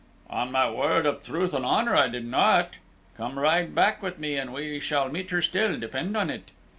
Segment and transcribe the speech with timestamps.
[0.31, 2.71] "On my word of truth and honor, I did not.
[3.15, 6.49] Come, ride back with me, and we shall meet her still, depend on it.